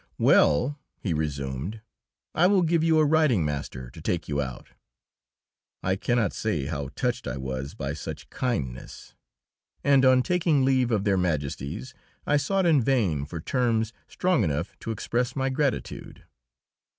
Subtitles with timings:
[0.17, 1.79] "Well," he resumed,
[2.33, 4.69] "I will give you a riding master to take you out."
[5.83, 9.13] I cannot say how touched I was by such kindness,
[9.83, 11.93] and on taking leave of Their Majesties
[12.25, 16.23] I sought in vain for terms strong enough to express my gratitude.